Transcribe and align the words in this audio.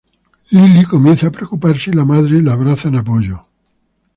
Lily 0.51 0.83
comienza 0.85 1.27
a 1.27 1.31
preocuparse, 1.31 1.91
y 1.91 1.93
la 1.93 2.05
Madre 2.05 2.41
la 2.41 2.53
abraza 2.53 2.87
en 2.87 2.95
apoyo. 2.95 3.45